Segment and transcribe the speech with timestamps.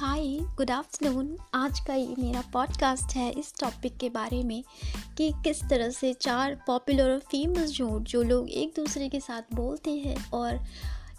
[0.00, 4.64] हाय good afternoon आज का ये मेरा पॉडकास्ट है इस टॉपिक के बारे में
[5.16, 9.42] कि किस तरह से चार पॉपुलर और फ़ेमस झूठ जो लोग एक दूसरे के साथ
[9.54, 10.64] बोलते हैं और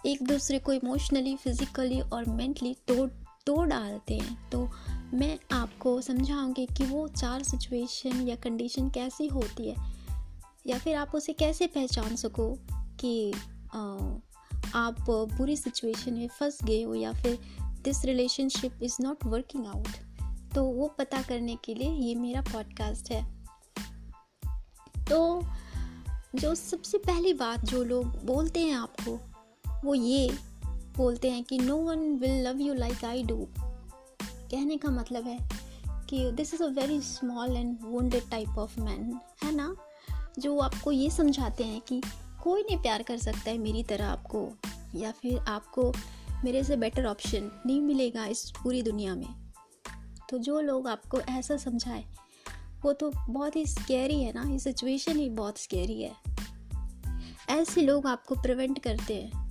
[0.06, 3.10] एक दूसरे को इमोशनली फिज़िकली और मेंटली तोड़
[3.46, 4.70] तोड़ डालते हैं। तो
[5.14, 9.76] मैं आपको समझाऊँगी कि वो चार सिचुएशन या कंडीशन कैसी होती है
[10.66, 12.58] या फिर आप उसे कैसे पहचान सको
[13.00, 13.32] कि
[13.74, 14.14] आ,
[14.74, 17.38] आप बुरी सिचुएशन में फंस गए हो या फिर
[17.82, 19.88] this relationship is not working out
[20.54, 23.44] तो वो पता करने के लिए ये मेरा पॉडकास्ट है।
[25.08, 25.42] तो
[26.34, 29.18] जो सबसे पहली बात जो लोग बोलते हैं आपको,
[29.84, 30.38] वो ये
[30.96, 33.48] बोलते हैं कि no one will love you like I do
[34.22, 35.38] कहने का मतलब है
[36.10, 39.76] कि this is a very small and wounded type of man है ना?
[40.38, 42.02] जो आपको ये समझाते हैं कि
[42.42, 44.48] कोई नहीं प्यार कर सकता है मेरी तरह आपको,
[44.94, 45.92] या फिर आपको
[46.44, 49.52] मेरे से बेटर ऑप्शन नहीं मिलेगा इस पूरी दुनिया में।
[50.30, 52.04] तो जो लोग आपको ऐसा समझाए,
[52.84, 56.12] वो तो बहुत ही स्कैरी है ना, ये सिचुएशन ही बहुत स्केरी है।
[57.50, 59.42] ऐसे लोग आपको प्रिवेंट करते हैं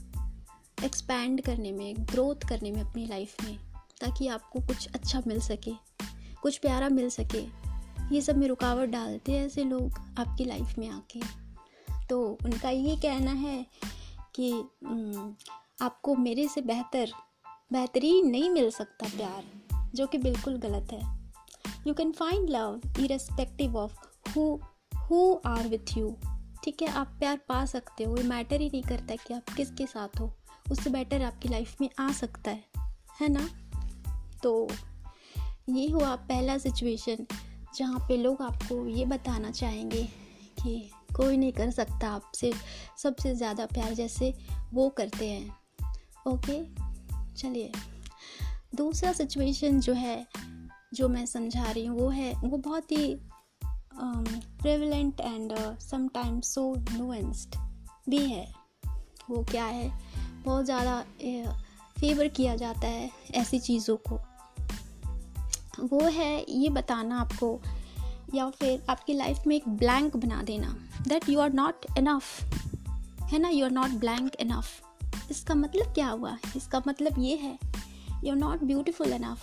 [0.84, 3.58] एक्सपैंड करने में ग्रोथ करने में अपनी लाइफ में,
[4.02, 5.72] ताकि आपको कुछ अच्छा मिल सके,
[6.42, 7.46] कुछ प्यारा मिल सके।
[8.16, 11.20] ये सब में रुकावट डालते हैं ऐसे लोग आपकी लाइफ में आके।
[12.10, 13.66] तो उनका ये कहना है
[14.36, 14.52] कि
[15.82, 17.12] आपको मेरे से बेहतर,
[17.74, 19.44] बेहतरीन नहीं मिल सकता प्यार,
[19.96, 21.02] जो कि बिल्कुल गलत है।
[21.88, 23.94] You can find love irrespective of
[24.30, 24.60] who
[24.96, 26.18] who are with you
[26.64, 29.86] ठीक है, आप प्यार पा सकते हो, ये मैटर ही नहीं करता कि आप किसके
[29.86, 30.34] साथ हो।
[30.72, 32.64] उससे बेटर आपकी लाइफ में आ सकता है।
[33.22, 33.50] है ना?
[34.44, 34.68] तो
[35.70, 37.26] ये हुआ पहला सिचुएशन
[37.76, 40.04] जहाँ पे लोग आपको ये बताना चाहेंगे
[40.64, 42.54] कि कोई नहीं कर सकता आपसे
[42.98, 44.34] सबसे ज़्यादा प्यार जैसे
[44.74, 45.61] वो करते हैं।
[46.28, 46.62] ओके,
[47.36, 47.72] चलिए।
[48.76, 50.26] दूसरा सिचुएशन जो है,
[50.94, 53.16] जो मैं समझा रही हूँ, वो है, वो बहुत ही
[53.96, 57.56] prevalent and sometimes so nuanced
[58.10, 58.46] भी है।
[59.30, 59.92] वो क्या है?
[60.46, 61.00] बहुत ज़्यादा
[62.00, 64.20] फेवर किया जाता है ऐसी चीज़ों को।
[65.82, 67.60] वो है, ये बताना आपको,
[68.36, 70.76] या फिर आपकी लाइफ में एक ब्लैंक बना देना
[71.08, 72.54] that you are not enough
[73.24, 73.50] है ना?
[73.50, 74.91] You are not blank enough
[75.32, 76.38] इसका मतलब क्या हुआ?
[76.56, 77.60] इसका मतलब ये है
[78.24, 79.40] you are not beautiful enough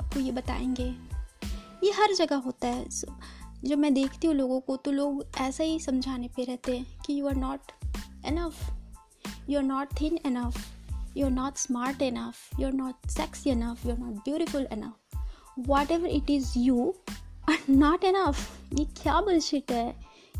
[0.00, 0.94] आपको ये बताएँगे।
[1.86, 2.88] ये हर जगह होता है।
[3.64, 7.20] जो मैं देखती हूँ लोगों को तो लोग ऐसा ही समझाने पे रहते हैं कि
[7.20, 7.60] you are not
[8.26, 8.70] enough
[9.50, 10.56] you are not thin enough
[11.16, 15.20] you are not smart enough you are not sexy enough you are not beautiful enough
[15.90, 16.94] whatever it is you
[17.50, 19.92] are not enough ये क्या बलशिट है?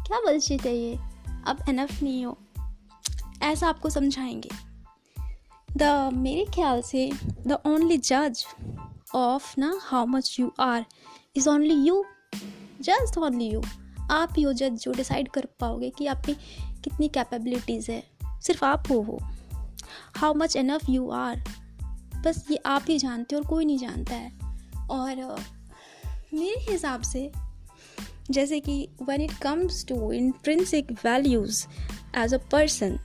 [0.06, 0.99] क्या बलशिट है ये?
[1.47, 2.39] अब enough नहीं हो।
[3.43, 4.50] ऐसा आपको समझाएँगे।
[5.76, 7.12] द, मेरे ख्याल से
[7.47, 8.44] द ओनली जज
[9.15, 10.87] ऑफ़ ना how much you are
[11.37, 12.04] is only you.
[12.81, 13.62] Just only you.
[14.10, 16.37] आप ही हो जज जो डिसाइड कर पाओगे कि आप में
[16.84, 19.19] कितनी कैपेबिलिटीज़ है। सिर्फ़ आप हो हो
[20.16, 21.44] how much enough you are.
[22.25, 24.32] बस ये आप ही जानते हो और कोई नहीं जानता है।
[24.91, 25.16] और
[26.34, 27.32] मेरे हिसाब से
[28.31, 31.66] जैसे कि when it comes to intrinsic values
[32.16, 32.99] as a person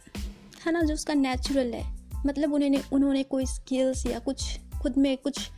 [0.66, 1.86] है ना जो उसका नेचुरल है।
[2.26, 5.50] मतलब उन्होंने उन्होंने कोई स्किल्स या कुछ, खुद में कुछ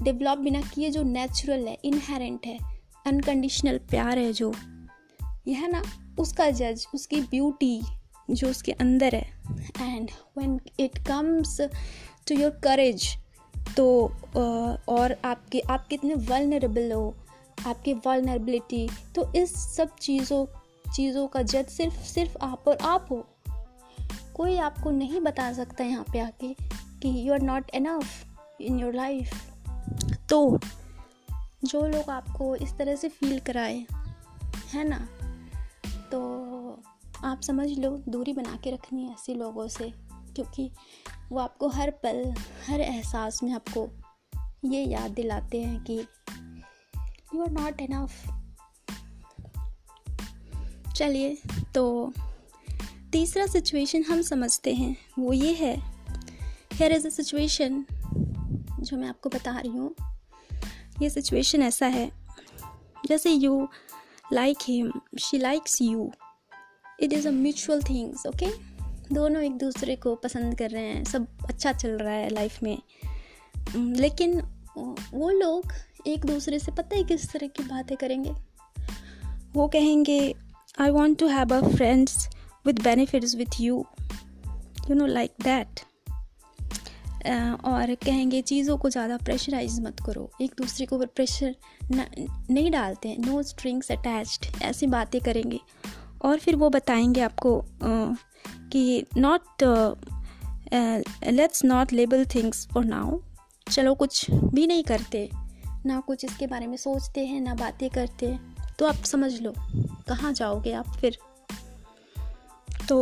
[0.00, 2.58] डेवलप बिना किए जो नेचुरल है इनहेरेंट है
[3.06, 4.52] अनकंडीशनल प्यार है जो।
[5.48, 5.82] यह है ना
[6.18, 7.80] उसका जज उसकी ब्यूटी
[8.30, 9.26] जो उसके अंदर है।
[9.80, 11.60] And when it comes
[12.28, 13.06] to your courage
[13.76, 13.86] तो
[14.88, 17.14] और आपके, आप कितने वलनरेबल हो,
[17.66, 20.44] आपकी वलनरेबिलिटी तो इस सब चीज़ों
[20.92, 23.24] चीज़ों का जज सिर्फ़ सिर्फ़ आप और आप हो।
[24.38, 26.54] कोई आपको नहीं बता सकता यहाँ पे आके
[27.02, 28.06] कि you are not enough
[28.60, 29.52] in your life
[30.30, 30.58] तो
[31.64, 33.86] जो लोग आपको इस तरह से फील कराए,
[34.74, 35.08] है ना?
[36.12, 36.20] तो
[37.24, 40.70] आप समझ लो, दूरी बना के रखनी है ऐसे लोगों से, क्योंकि
[41.30, 42.34] वो आपको हर पल,
[42.68, 43.88] हर एहसास में आपको
[44.64, 46.06] ये याद दिलाते हैं कि
[47.34, 48.30] यू आर नॉट इनफ
[50.96, 51.38] चलिए
[51.74, 52.12] तो
[53.12, 55.74] तीसरा सिचुएशन हम समझते हैं, वो ये है।
[56.72, 57.84] हेयर इज़ अ सिचुएशन
[58.80, 59.94] जो मैं आपको बता रही हूँ।
[61.02, 62.10] ये सिचुएशन ऐसा है,
[63.06, 63.68] जैसे you
[64.32, 66.10] like him she likes you
[67.02, 68.46] it is a mutual things okay
[69.14, 72.78] दोनों एक दूसरे को पसंद कर रहे हैं, सब अच्छा चल रहा है लाइफ में।
[73.76, 74.40] लेकिन
[75.12, 75.72] वो लोग
[76.06, 78.34] एक दूसरे से पता है किस तरह की बातें करेंगे?
[79.54, 80.34] वो कहेंगे
[80.80, 82.28] I want to have a friends
[82.68, 83.82] with benefits with you
[84.90, 85.80] you know like that
[87.64, 91.54] और कहेंगे, चीज़ों को ज़्यादा प्रेशराइज मत करो। एक दूसरे के ऊपर प्रेशर
[91.92, 95.60] नहीं डालते हैं। नो स्ट्रिंग्स अटैच्ड ऐसी बातें करेंगे।
[96.22, 97.60] और फिर वो बताएँगे आपको
[98.72, 99.62] कि not
[101.24, 103.18] let's not label things for now
[103.70, 105.28] चलो, कुछ भी नहीं करते।
[105.86, 109.52] ना कुछ इसके बारे में सोचते हैं, ना बातें करते। हैं तो आप समझ लो।
[110.08, 111.18] कहाँ जाओगे आप फिर?
[112.88, 112.98] तो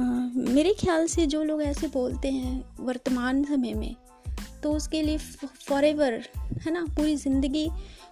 [0.00, 0.04] आ,
[0.52, 3.94] मेरे ख्याल से जो लोग ऐसे बोलते हैं वर्तमान समय में
[4.62, 6.22] तो उसके लिए फॉर एवर
[6.62, 7.68] है ना पूरी ज़िंदगी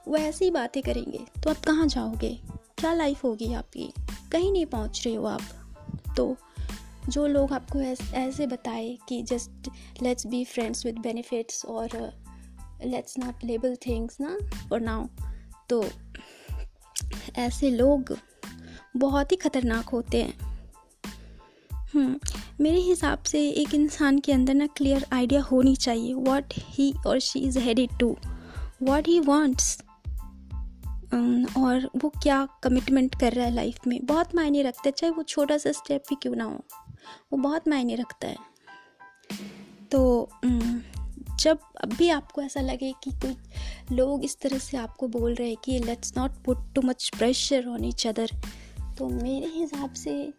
[0.08, 2.30] वो ऐसी ही बातें करेंगे। तो आप कहाँ जाओगे?
[2.78, 3.92] क्या लाइफ होगी आपकी?
[4.32, 5.42] कहीं नहीं पहुँच रहे हो आप।
[6.16, 6.36] तो
[7.08, 7.80] जो लोग आपको
[8.16, 9.70] ऐसे बताए कि just
[10.02, 11.88] let's be friends with benefits और
[12.84, 14.36] लेट्स नॉट लेबल थिंग्स ना
[14.68, 15.06] फॉर नाउ
[15.68, 15.84] तो
[17.36, 18.16] ऐसे लोग
[18.96, 20.51] बहुत ही ख़तरनाक होते हैं।
[21.96, 27.18] मेरे हिसाब से एक इंसान के अंदर ना क्लियर आइडिया होनी चाहिए व्हाट ही और
[27.18, 28.16] she is headed to
[28.82, 29.78] what he wants
[31.58, 35.22] और वो क्या कमिटमेंट कर रहा है लाइफ में। बहुत मायने रखता है, चाहे वो
[35.22, 36.64] छोटा सा स्टेप भी क्यों ना हो,
[37.32, 38.36] वो बहुत मायने रखता है।
[39.92, 40.28] तो
[41.40, 45.48] जब अब भी आपको ऐसा लगे कि कुछ लोग इस तरह से आपको बोल रहे
[45.48, 48.30] हैं कि let's not put too much pressure on each other
[48.98, 50.32] तो मेरे हिसाब से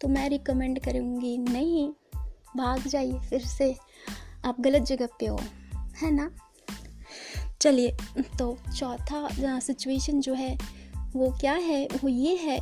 [0.00, 1.88] तो मैं रिकमेंड करूँगी, नहीं,
[2.56, 3.74] भाग जाइए फिर से।
[4.44, 5.38] आप गलत जगह पे हो,
[5.96, 6.30] है ना?
[7.60, 7.96] चलिए
[8.38, 10.56] तो चौथा सिचुएशन जो है,
[11.12, 11.86] वो क्या है?
[11.94, 12.58] वो ये है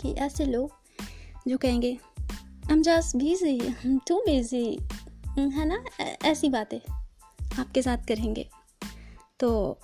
[0.00, 0.72] कि ऐसे लोग
[1.48, 1.98] जो कहेंगे,
[2.70, 3.60] हम जस्ट बिज़ी
[4.06, 4.78] टू बिज़ी
[5.38, 5.84] है ना?
[6.24, 6.78] ऐसी बातें
[7.60, 8.48] आपके साथ करेंगे।
[9.40, 9.78] तो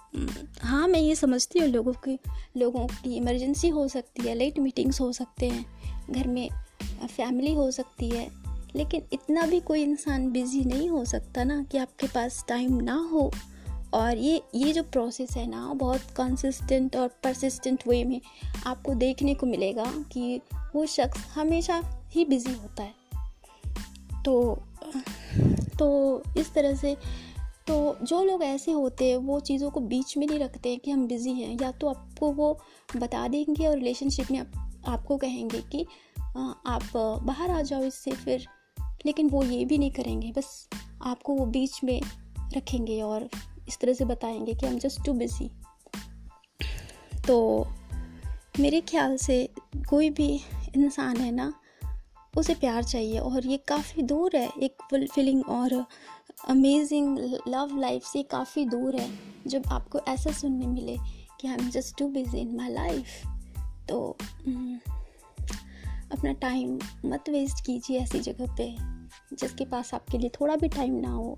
[0.60, 2.18] हाँ मैं ये समझती हूँ लोगों की
[2.56, 5.64] लोगों की इमरजेंसी हो सकती है लेट मीटिंग्स हो सकते हैं
[6.10, 6.48] घर में
[7.06, 8.30] फैमिली हो सकती है
[8.76, 13.08] लेकिन इतना भी कोई इंसान बिज़ी नहीं हो सकता ना कि आपके पास टाइम ना
[13.12, 13.30] हो।
[13.94, 18.20] और ये ये जो प्रोसेस है ना बहुत कंसिस्टेंट और परसिस्टेंट वे में
[18.66, 20.40] आपको देखने को मिलेगा कि
[20.74, 22.94] वो शख्स हमेशा ही बिज़ी होता है।
[24.24, 24.62] तो
[25.78, 26.96] तो इस तरह से
[27.66, 30.90] तो जो लोग ऐसे होते हैं वो चीज़ों को बीच में नहीं रखते हैं कि
[30.90, 32.60] हम बिज़ी हैं। या तो आपको वो
[32.96, 35.86] बता देंगे और रिलेशनशिप में आप, आपको कहेंगे कि
[36.36, 36.90] आप
[37.22, 38.46] बाहर आ जाओ इससे फिर।
[39.06, 40.68] लेकिन वो ये भी नहीं करेंगे, बस
[41.02, 42.00] आपको वो बीच में
[42.56, 43.28] रखेंगे और
[43.68, 45.50] इस तरह से बताएँगे कि हम जस्ट टू बिज़ी
[47.26, 47.66] तो
[48.60, 49.48] मेरे ख्याल से
[49.88, 50.28] कोई भी
[50.76, 51.52] इंसान है ना,
[52.36, 55.84] उसे प्यार चाहिए और ये काफ़ी दूर है, एक फुलफिलिंग और
[56.48, 57.18] अमेजिंग
[57.48, 59.10] लव लाइफ से काफ़ी दूर है,
[59.46, 60.96] जब आपको ऐसा सुनने मिले
[61.40, 63.22] कि I am just too busy in my life
[63.88, 64.16] तो
[66.12, 68.76] अपना टाइम मत वेस्ट कीजिए ऐसी जगह पे,
[69.36, 71.36] जिसके पास आपके लिए थोड़ा भी टाइम ना हो।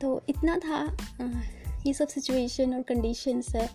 [0.00, 0.96] तो इतना था
[1.86, 3.68] ये सब सिचुएशन और कंडीशंस है।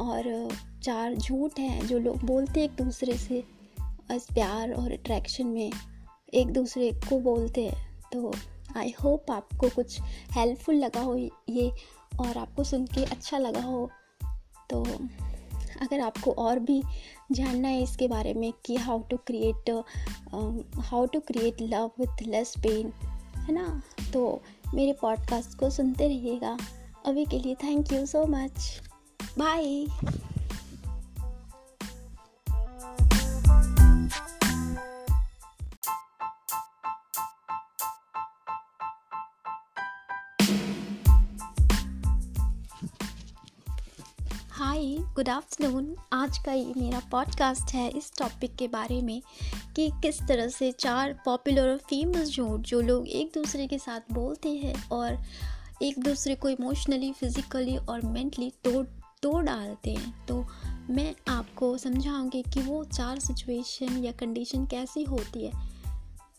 [0.00, 0.48] और,
[0.82, 3.44] चार झूठ हैं जो लोग बोलते हैं एक दूसरे से
[3.80, 5.72] बस प्यार और अट्रैक्शन में
[6.34, 8.32] एक दूसरे को बोलते हैं। तो
[8.76, 10.00] आई होप आपको कुछ
[10.32, 11.16] हेल्पफुल लगा हो
[11.48, 11.72] ये,
[12.20, 13.90] और आपको सुन के अच्छा लगा हो।
[14.70, 14.84] तो
[15.82, 16.82] अगर आपको और भी
[17.32, 19.84] जानना है इसके बारे में कि how to create
[20.78, 22.92] how to create love with less pain
[23.36, 23.82] है ना?
[24.12, 24.42] तो
[24.74, 26.58] मेरे पॉडकास्ट को सुनते रहिएगा।
[27.06, 28.80] अभी के लिए thank you so much
[29.38, 29.86] bye
[44.74, 49.22] hi good afternoon आज का ये मेरा पॉडकास्ट है इस टॉपिक के बारे में
[49.76, 54.00] कि किस तरह से चार पॉपुलर और फ़ेमस झूठ जो लोग एक दूसरे के साथ
[54.12, 55.22] बोलते हैं और
[55.82, 58.86] एक दूसरे को इमोशनली फिज़िकली और मेंटली तोड़
[59.22, 60.46] तोड़ डालते हैं। तो
[60.90, 65.52] मैं आपको समझाऊँगी कि वो चार सिचुएशन या कंडीशन कैसी होती है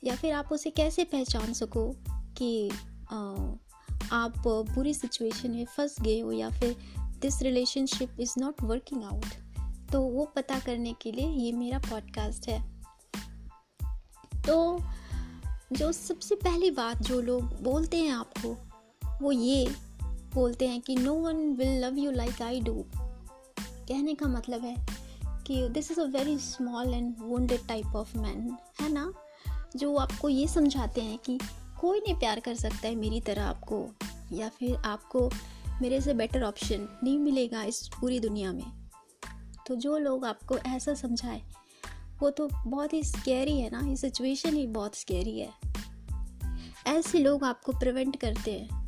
[0.04, 1.96] या फिर आप उसे कैसे पहचान सको
[2.38, 2.70] कि
[3.12, 3.25] आ,
[4.12, 6.75] आप बुरी सिचुएशन में फंस गए हो या फिर
[7.22, 9.25] this relationship is not working out
[9.91, 12.84] तो वो पता करने के लिए ये मेरा पॉडकास्ट है।
[14.48, 14.79] तो
[15.74, 18.57] जो सबसे पहली बात जो लोग बोलते हैं आपको,
[19.22, 19.75] वो ये
[20.34, 22.86] बोलते हैं कि no one will love you like I do
[23.60, 24.75] कहने का मतलब है
[25.48, 29.13] कि this is a very small and wounded type of man है ना?
[29.75, 31.39] जो आपको ये समझाते हैं कि
[31.81, 33.89] कोई नहीं प्यार कर सकता है मेरी तरह आपको,
[34.31, 35.29] या फिर आपको
[35.82, 38.89] मेरे से बेटर ऑप्शन नहीं मिलेगा इस पूरी दुनिया में।
[39.67, 41.41] तो जो लोग आपको ऐसा समझाए,
[42.20, 45.51] वो तो बहुत ही स्कैरी है ना, ये सिचुएशन ही बहुत स्कैरी है।
[46.88, 48.86] ऐसे लोग आपको प्रिवेंट करते हैं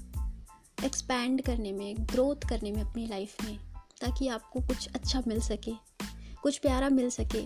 [0.86, 3.58] एक्सपैंड करने में ग्रोथ करने में अपनी लाइफ में,
[4.02, 5.72] ताकि आपको कुछ अच्छा मिल सके,
[6.44, 7.46] कुछ प्यारा मिल सके।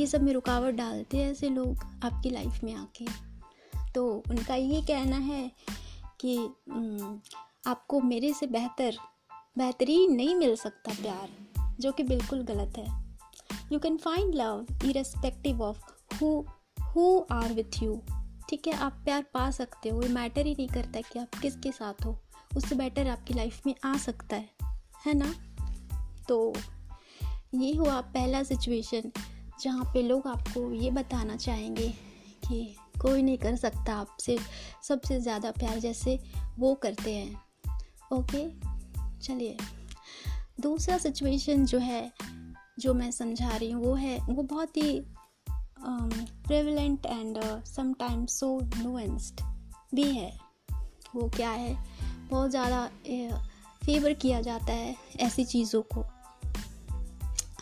[0.00, 3.06] ये सब में रुकावट डालते हैं ऐसे लोग आपकी लाइफ में आके।
[3.94, 5.50] तो उनका ये कहना है
[6.20, 6.36] कि
[7.66, 8.96] आपको मेरे से बेहतर,
[9.58, 11.28] बेहतरीन नहीं मिल सकता प्यार,
[11.80, 13.16] जो कि बिल्कुल गलत है।
[13.72, 15.78] You can find love irrespective of
[16.14, 16.44] who
[16.82, 18.02] who are with you
[18.48, 21.72] ठीक है, आप प्यार पा सकते हो, ये मैटर ही नहीं करता कि आप किसके
[21.72, 22.18] साथ हो।
[22.56, 24.50] उससे बेटर आपकी लाइफ में आ सकता है।
[25.06, 25.34] है ना?
[26.28, 26.54] तो
[27.54, 29.12] ये हुआ पहला सिचुएशन
[29.60, 31.88] जहाँ पे लोग आपको ये बताना चाहेंगे
[32.48, 34.38] कि कोई नहीं कर सकता आपसे
[34.82, 36.20] सबसे ज़्यादा प्यार जैसे
[36.58, 37.51] वो करते हैं।
[38.12, 38.48] ओके,
[39.22, 39.56] चलिए।
[40.60, 42.12] दूसरा सिचुएशन जो है,
[42.78, 45.02] जो मैं समझा रही हूँ, वो है, वो बहुत ही
[45.80, 49.40] prevalent and sometimes so nuanced
[49.94, 50.32] भी है।
[51.14, 51.76] वो क्या है?
[52.30, 52.86] बहुत ज़्यादा
[53.82, 56.04] फेवर किया जाता है ऐसी चीज़ों को।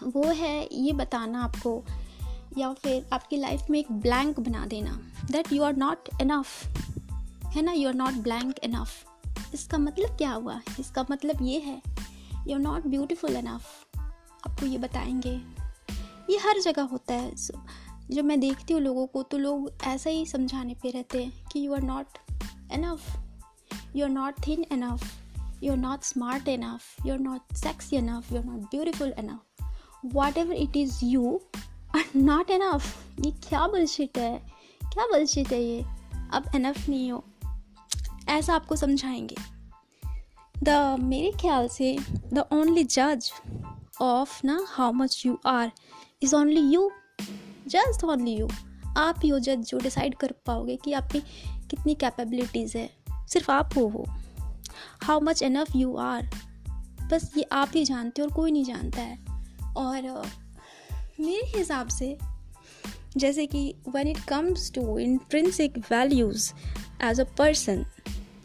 [0.07, 1.83] वो है, ये बताना आपको,
[2.59, 4.99] या फिर आपकी लाइफ में एक ब्लैंक बना देना
[5.31, 6.65] that you are not enough
[7.47, 7.73] है ना?
[7.73, 9.05] You are not blank enough
[9.55, 10.61] इसका मतलब क्या हुआ?
[10.81, 11.83] इसका मतलब ये है
[12.49, 13.63] you are not beautiful enough
[14.49, 15.41] आपको ये बताएँगे।
[16.31, 17.35] ये हर जगह होता है।
[18.11, 21.67] जब मैं देखती हूँ लोगों को तो लोग ऐसा ही समझाने पे रहते हैं कि
[21.67, 22.07] you are not
[22.73, 23.17] enough
[23.97, 25.03] you are not thin enough
[25.63, 29.41] you are not smart enough you are not sexy enough you are not beautiful enough
[30.39, 31.41] whatever it is you
[31.97, 34.39] are not enough ये क्या bullshit है?
[34.83, 35.85] क्या bullshit है ये?
[36.33, 37.25] अब enough नहीं हो।
[38.31, 39.37] ऐसा आपको समझाएँगे।
[40.63, 41.99] द मेरे ख्याल से
[42.33, 43.31] द ओनली जज
[44.03, 45.73] ऑफ़ ना how much you are
[46.23, 46.91] is only you
[47.67, 48.49] just only you
[48.97, 51.21] आप ही हो जज जो डिसाइड कर पाओगे कि आपकी
[51.71, 52.91] कितनी कैपेबिलिटीज़ है।
[53.29, 54.07] सिर्फ़ आप हो वो।
[55.03, 56.31] How much enough you are
[57.13, 59.19] बस ये आप ही जानते हो और कोई नहीं जानता है।
[59.77, 60.29] और uh,
[61.21, 62.19] मेरे हिसाब से
[63.17, 66.53] जैसे कि when it comes to intrinsic values
[67.03, 67.87] as a person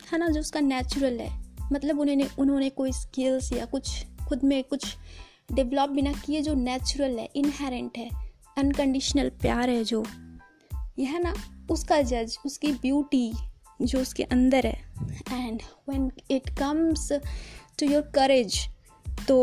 [0.08, 1.30] है ना जो उसका नेचुरल है।
[1.72, 4.96] मतलब उन्होंने उन्होंने कोई स्किल्स या कुछ खुद में कुछ
[5.52, 8.10] डेवलप बिना किए जो नेचुरल है इनहेरेंट है
[8.58, 10.04] अनकंडीशनल प्यार है जो।
[11.00, 11.34] यह है ना
[11.72, 13.32] उसका जज उसकी ब्यूटी
[13.82, 14.78] जो उसके अंदर है।
[15.32, 17.12] And when it comes
[17.80, 18.60] to your courage
[19.28, 19.38] तो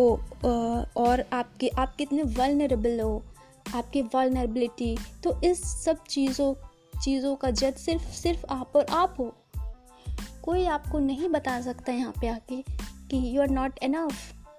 [0.97, 3.23] और आपके आप कितने वलनरेबल हो,
[3.75, 6.55] आपकी वलनरेबिलिटी तो इस सब चीज़ों
[6.95, 9.35] चीज़ों का जज सिर्फ़ सिर्फ़ आप और आप हो।
[10.43, 12.63] कोई आपको नहीं बता सकता यहाँ पे आके
[13.11, 14.15] कि you are not enough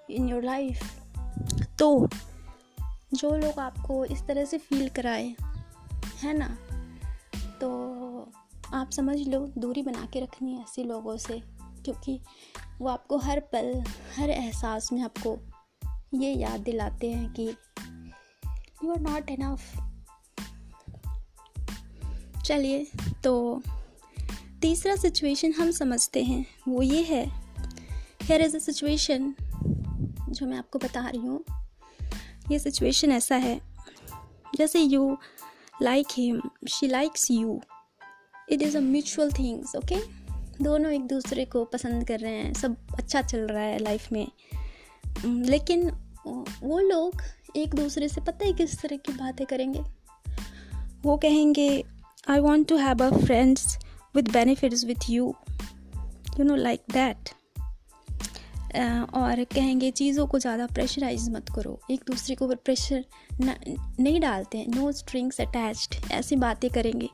[0.09, 1.01] in your life
[1.79, 2.09] तो
[3.13, 5.35] जो लोग आपको इस तरह से फील कराए,
[6.21, 6.57] है ना?
[7.61, 7.69] तो
[8.73, 11.41] आप समझ लो, दूरी बना के रखनी है ऐसे लोगों से,
[11.83, 12.21] क्योंकि
[12.79, 13.83] वो आपको हर पल,
[14.17, 15.39] हर एहसास में आपको
[16.13, 17.55] ये याद दिलाते हैं कि
[18.83, 19.61] यू आर नॉट इनफ
[22.45, 22.87] चलिए
[23.23, 23.61] तो
[24.63, 27.25] तीसरा सिचुएशन हम समझते हैं, वो ये है।
[28.21, 29.33] हेयर इज़ अ सिचुएशन
[30.29, 31.43] जो मैं आपको बता रही हूँ।
[32.51, 33.59] ये सिचुएशन ऐसा है।
[34.55, 35.17] जैसे you
[35.81, 37.61] like him she likes you
[38.49, 39.97] it is a mutual things okay
[40.63, 44.27] दोनों एक दूसरे को पसंद कर रहे हैं, सब अच्छा चल रहा है लाइफ में।
[45.25, 45.89] लेकिन
[46.63, 47.21] वो लोग
[47.55, 49.83] एक दूसरे से पता है किस तरह की बातें करेंगे?
[51.03, 51.83] वो कहेंगे
[52.29, 53.77] I want to have a friends
[54.15, 55.33] with benefits with you
[56.39, 57.29] you know like that
[59.15, 63.03] और कहेंगे, चीज़ों को ज़्यादा प्रेशराइज मत करो। एक दूसरे को प्रेशर
[63.41, 67.09] नहीं डालते हैं। नो स्ट्रिंग्स अटैच्ड ऐसी बातें करेंगे।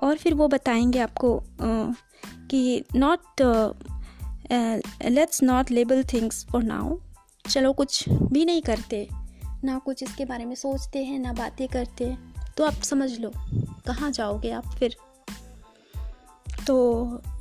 [0.00, 3.42] और फिर वो बताएँगे आपको कि not
[5.04, 6.98] let's not label things for now
[7.44, 9.06] चलो, कुछ भी नहीं करते।
[9.64, 13.32] ना कुछ इसके बारे में सोचते हैं, ना बातें करते हैं। तो आप समझ लो।
[13.86, 14.96] कहाँ जाओगे आप फिर?
[16.66, 16.76] तो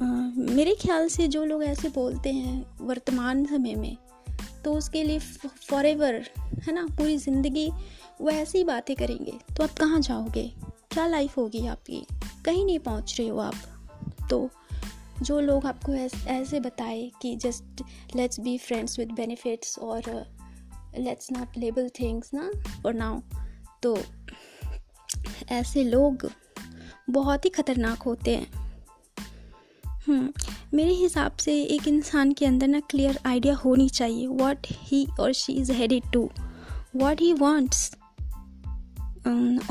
[0.02, 0.06] आ,
[0.54, 3.98] मेरे ख्याल से जो लोग ऐसे बोलते हैं वर्तमान समय में
[4.66, 6.24] तो उसके लिए फॉर एवर
[6.64, 7.70] है ना पूरी ज़िंदगी
[8.22, 10.44] वो ऐसी बातें करेंगे। तो आप कहाँ जाओगे?
[10.92, 12.06] क्या लाइफ होगी आपकी?
[12.46, 14.50] कहीं नहीं पहुँच रहे हो आप। तो
[15.22, 15.94] जो लोग आपको
[16.32, 17.84] ऐसे बताए कि just
[18.16, 20.02] let's be friends with benefits और
[20.98, 22.50] लेट्स नॉट लेबल थिंग्स ना
[22.86, 23.20] और नाउ
[23.84, 23.98] तो
[25.52, 26.30] ऐसे लोग
[27.10, 28.61] बहुत ही ख़तरनाक होते हैं।
[30.12, 35.34] मेरे हिसाब से एक इंसान के अंदर ना क्लियर आइडिया होनी चाहिए व्हाट ही और
[35.34, 36.30] she is headed to
[36.96, 37.92] what he wants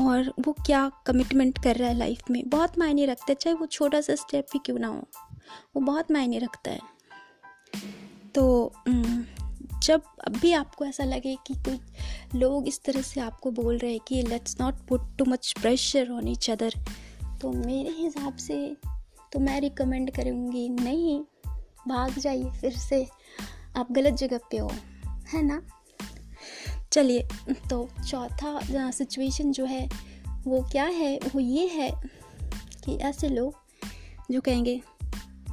[0.01, 3.65] और वो क्या कमिटमेंट कर रहा है लाइफ में। बहुत मायने रखता है, चाहे वो
[3.65, 5.07] छोटा सा स्टेप भी क्यों ना हो,
[5.75, 6.79] वो बहुत मायने रखता है।
[8.35, 8.73] तो
[9.83, 13.91] जब अब भी आपको ऐसा लगे कि कुछ लोग इस तरह से आपको बोल रहे
[13.91, 16.73] हैं कि let's not put too much pressure on each other
[17.41, 18.77] तो मेरे हिसाब से
[19.31, 21.19] तो मैं रिकमेंड करूँगी, नहीं,
[21.87, 23.05] भाग जाइए फिर से।
[23.75, 24.71] आप गलत जगह पे हो,
[25.33, 25.61] है ना?
[26.91, 27.27] चलिए
[27.69, 29.87] तो चौथा सिचुएशन जो है,
[30.45, 31.17] वो क्या है?
[31.35, 31.91] वो ये है
[32.85, 33.55] कि ऐसे लोग
[34.31, 34.81] जो कहेंगे,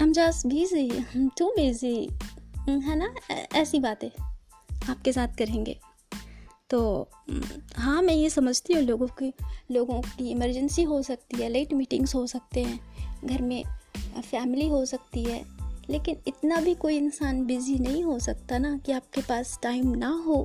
[0.01, 2.09] हम जस्ट बिज़ी हम टू बिज़ी
[2.69, 3.15] है ना?
[3.55, 4.09] ऐसी बातें
[4.91, 5.79] आपके साथ करेंगे।
[6.71, 7.09] तो
[7.77, 9.33] हाँ मैं ये समझती हूँ लोगों की
[9.71, 12.81] लोगों की इमरजेंसी हो सकती है लेट मीटिंग्स हो सकते हैं।
[13.25, 13.63] घर में
[14.31, 15.45] फैमिली हो सकती है
[15.91, 20.11] लेकिन इतना भी कोई इंसान बिज़ी नहीं हो सकता ना कि आपके पास टाइम ना
[20.27, 20.45] हो।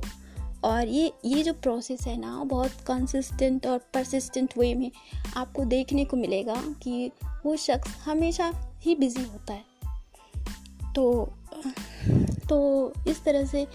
[0.64, 4.90] और ये ये जो प्रोसेस है ना बहुत कंसिस्टेंट और परसिस्टेंट वे में
[5.36, 7.10] आपको देखने को मिलेगा कि
[7.46, 9.64] वो शख्स हमेशा ही बिज़ी होता है।
[10.94, 11.32] तो
[12.48, 13.66] तो इस तरह से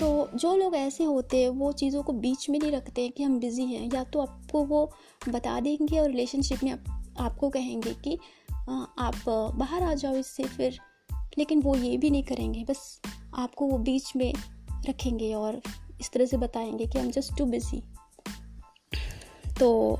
[0.00, 3.22] तो जो लोग ऐसे होते हैं वो चीज़ों को बीच में नहीं रखते हैं कि
[3.22, 4.92] हम बिज़ी हैं। या तो आपको वो
[5.28, 8.18] बता देंगे और रिलेशनशिप में आप, आपको कहेंगे कि
[8.50, 9.22] आप
[9.54, 10.78] बाहर आ जाओ इससे फिर।
[11.38, 13.00] लेकिन वो ये भी नहीं करेंगे, बस
[13.34, 14.32] आपको वो बीच में
[14.88, 15.60] रखेंगे और
[16.00, 17.82] इस तरह से बताएँगे कि I am just too busy
[19.60, 19.98] तो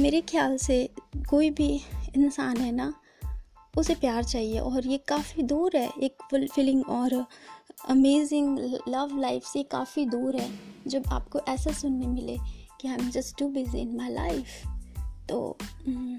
[0.00, 0.88] मेरे ख्याल से
[1.30, 1.68] कोई भी
[2.16, 2.92] इंसान है ना,
[3.78, 7.24] उसे प्यार चाहिए और ये काफ़ी दूर है, एक फुलफिलिंग और
[7.88, 10.50] अमेजिंग लव लाइफ से काफ़ी दूर है,
[10.86, 12.36] जब आपको ऐसा सुनने मिले
[12.80, 14.46] कि I am just too busy in my life
[15.34, 16.18] तो हम्म,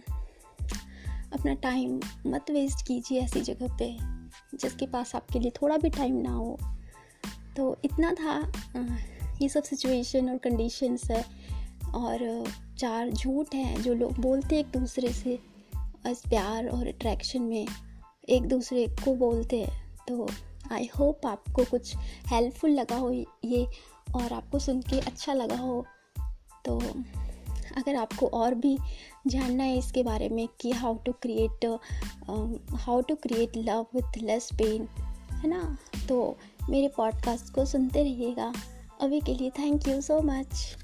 [1.34, 3.98] अपना टाइम मत वेस्ट कीजिए ऐसी जगह पे
[4.58, 6.58] जिसके पास आपके लिए थोड़ा भी टाइम ना हो।
[7.58, 8.52] तो इतना था
[9.42, 11.24] ये सब सिचुएशन और कंडीशंस है
[11.96, 12.44] और
[12.78, 15.40] चार झूठ हैं जो लोग बोलते एक दूसरे से
[16.06, 17.68] बस प्यार और अट्रैक्शन में
[18.30, 20.28] एक दूसरे को बोलते हैं। तो
[20.72, 21.96] आई होप आपको कुछ
[22.28, 23.12] हेल्पफुल लगा हो
[23.46, 23.68] ये
[24.16, 25.86] और आपको सुन के अच्छा लगा हो।
[26.66, 26.80] तो
[27.78, 28.78] अगर आपको और भी
[29.28, 31.66] जानना है इसके बारे में कि how to create
[32.74, 34.88] how to create love with less pain
[35.32, 35.78] है ना?
[36.10, 36.38] तो
[36.70, 38.54] मेरे पॉडकास्ट को सुनते रहिएगा।
[39.02, 40.76] अभी के लिए thank you so much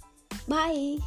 [0.50, 0.98] bye